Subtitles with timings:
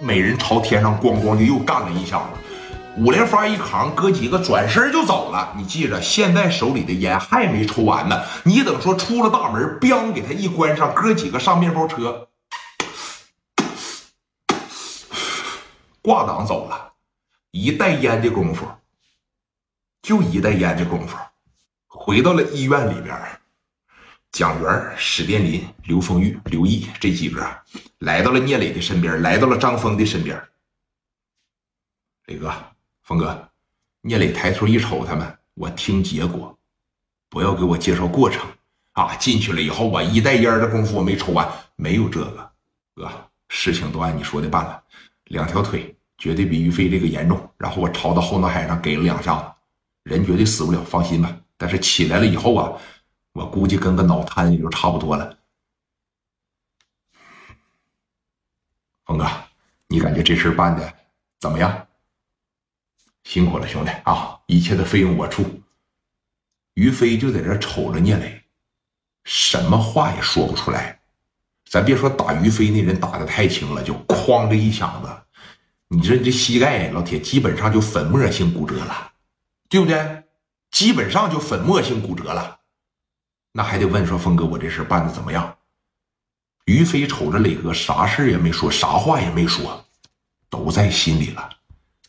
[0.00, 2.24] 每人朝天上咣咣就又干了一下子。
[2.96, 5.52] 五连发一扛，哥几个转身就走了。
[5.56, 8.22] 你记着，现在手里的烟还没抽完呢。
[8.44, 12.28] 你等说出了大门，咣给他一关上，哥几个上面包车，
[16.00, 16.92] 挂档走了。
[17.50, 18.66] 一袋烟的功夫，
[20.02, 21.16] 就一袋烟的功夫，
[21.88, 23.16] 回到了医院里边。
[24.34, 27.40] 蒋元、史殿林、刘丰玉、刘毅这几个
[27.98, 30.36] 来到了聂磊的身边，来到了张峰的身边。
[32.26, 32.52] 磊哥。
[33.04, 33.48] 峰哥，
[34.00, 36.58] 聂磊抬头一瞅，他们，我听结果，
[37.28, 38.44] 不要给我介绍过程
[38.94, 39.14] 啊！
[39.16, 42.50] 进去了以后，我一袋烟的功夫我没抽完，没有这个。
[42.96, 43.08] 哥，
[43.50, 44.82] 事情都按你说的办了，
[45.26, 49.44] 两条腿绝对比于飞这个严重，然后我朝到后脑海上给了两下子，
[50.02, 51.36] 人绝对死不了，放心吧。
[51.56, 52.72] 但是起来了以后啊，
[53.34, 55.36] 我估计跟个脑瘫也就差不多了。
[59.04, 59.28] 峰哥，
[59.88, 60.94] 你感觉这事办的
[61.40, 61.86] 怎么样？
[63.24, 64.40] 辛苦了，兄弟啊！
[64.46, 65.44] 一切的费用我出。
[66.74, 68.44] 于飞就在这瞅着聂磊，
[69.24, 71.00] 什么话也说不出来。
[71.68, 75.08] 咱别说打于飞那人打的太轻了，就哐这一响子，
[75.88, 79.12] 你这这膝盖，老铁基本上就粉末性骨折了，
[79.68, 80.24] 对不对？
[80.70, 82.60] 基本上就粉末性骨折了。
[83.56, 85.56] 那还得问说，峰哥，我这事办的怎么样？
[86.64, 89.86] 于飞瞅着磊哥，啥事也没说，啥话也没说，
[90.50, 91.48] 都在心里了。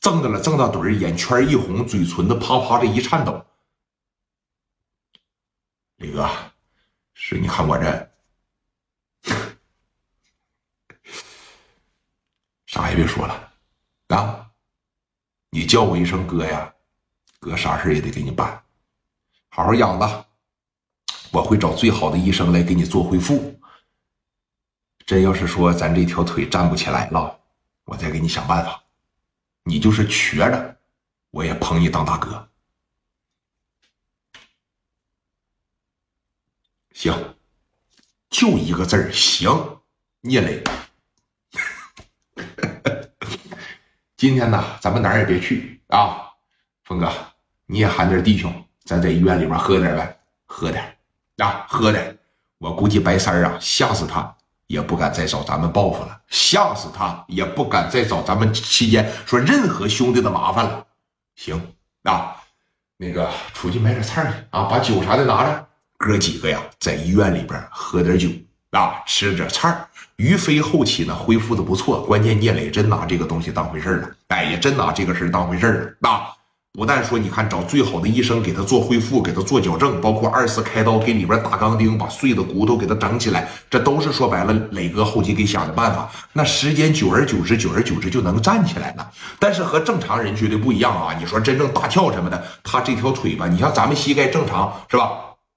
[0.00, 3.46] 瞪的了，瞪到嘴眼圈一红，嘴唇子啪啪的一颤抖。
[5.98, 6.28] 磊哥，
[7.14, 8.10] 是你看我这，
[12.66, 13.52] 啥也别说了
[14.08, 14.50] 啊！
[15.50, 16.74] 你叫我一声哥呀，
[17.38, 18.60] 哥啥事也得给你办，
[19.50, 20.27] 好好养着。
[21.30, 23.58] 我会找最好的医生来给你做恢复。
[25.06, 27.40] 真要是说咱这条腿站不起来了，
[27.84, 28.82] 我再给你想办法。
[29.64, 30.76] 你就是瘸着，
[31.30, 32.48] 我也捧你当大哥。
[36.92, 37.36] 行，
[38.28, 39.80] 就一个字儿行。
[40.20, 40.62] 聂磊，
[44.16, 46.26] 今天呢，咱们哪儿也别去啊。
[46.82, 47.08] 峰哥，
[47.66, 48.52] 你也喊点弟兄，
[48.84, 50.97] 咱在医院里边喝点呗，喝点
[51.38, 52.16] 啊，喝的。
[52.58, 54.34] 我估计白三啊，吓死他。
[54.68, 57.24] 也不敢再找咱们报复了，吓死他！
[57.26, 60.84] 也不敢再找咱们期间说任何兄弟的麻烦了。
[61.36, 61.58] 行
[62.02, 62.36] 啊，
[62.98, 65.66] 那个出去买点菜去啊，把酒啥的拿着。
[65.96, 68.28] 哥几个呀，在医院里边喝点酒
[68.72, 69.74] 啊，吃点菜。
[70.16, 76.28] 于飞后期呢恢复的不错，关键聂磊真拿这个东西当回事了，哎，也真拿这个事当回事了啊。
[76.78, 86.08] 不但说，你看找最好的医生给他做恢复，给他做矫正，包括二次开刀给里边打钢钉，把碎的骨头给他整起来，这都是说白了，磊哥后期给想的办法。
[86.32, 89.10] 那时间久而久之，久而久之就能站起来了。
[89.40, 91.16] 但是和正常人绝对不一样啊！
[91.18, 95.10] 你说真正大跳什么的，他这条腿吧，你像咱们膝盖正常是吧？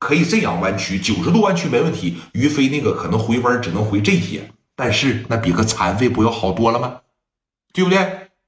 [0.00, 2.18] 可以这样弯曲，九十度弯曲没问题。
[2.32, 6.96] 于飞那个可能回弯只能回这些，但是那比个残废不要好多了吗？
[7.72, 8.00] 对不对？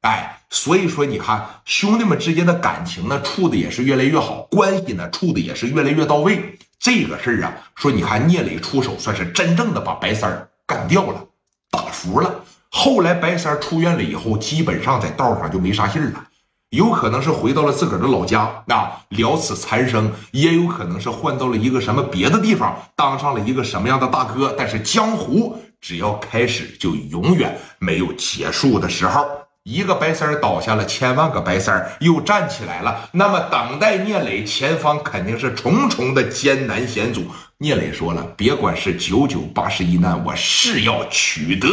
[0.00, 0.30] 哎。
[0.54, 6.56] 所以说，你看兄弟们之间的感情呢，处的也是越来越好，关系呢处的也是越来越到位。
[6.78, 11.24] 这个事儿啊，说你看聂磊出手，算是真正的把白三儿干掉了，
[11.72, 12.32] 打服了。
[12.70, 16.24] 后来白三儿出院了以后，基本上在道上就没啥信儿了，
[16.70, 24.54] 有可能是回到了自个儿的老家啊，了此残生；也有可能是换到了一个什么别的地方，当上了一个什么样的大哥。
[24.56, 29.26] 但是江湖只要开始，就永远没有结束的时候。
[29.64, 33.08] 一个白三倒下了，千万个白三又站起来了。
[33.12, 37.26] 那么等待聂磊前方肯定是重重的艰难险阻。
[37.56, 41.68] 聂磊说了，别管是九九八十一难，我誓要取得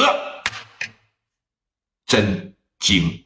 [2.06, 3.26] 真经。